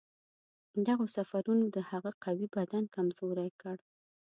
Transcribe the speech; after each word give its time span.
دغو 0.87 1.05
سفرونو 1.15 1.65
د 1.75 1.77
هغه 1.89 2.11
قوي 2.23 2.47
بدن 2.57 2.83
کمزوری 2.95 3.49
کړ. 3.61 3.77